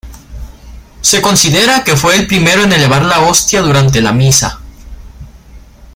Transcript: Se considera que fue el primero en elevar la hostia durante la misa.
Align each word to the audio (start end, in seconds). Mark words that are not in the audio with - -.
Se 1.01 1.21
considera 1.21 1.83
que 1.83 1.95
fue 1.95 2.15
el 2.15 2.25
primero 2.25 2.63
en 2.63 2.73
elevar 2.73 3.05
la 3.05 3.19
hostia 3.19 3.61
durante 3.61 4.01
la 4.01 4.11
misa. 4.11 4.59